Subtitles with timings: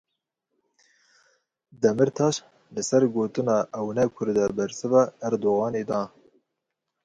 [1.81, 2.35] Demirtaş
[2.73, 6.01] li ser gotina ew ne Kurd e bersiva Erdoganî da.